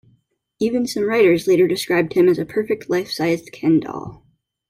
[0.59, 4.25] Even some writers later described him as a perfect life-sized Ken doll.